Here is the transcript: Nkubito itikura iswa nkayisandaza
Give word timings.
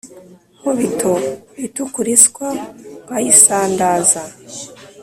Nkubito 0.59 1.11
itikura 1.65 2.09
iswa 2.17 2.47
nkayisandaza 3.05 4.21